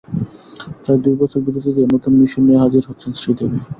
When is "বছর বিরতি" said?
1.21-1.69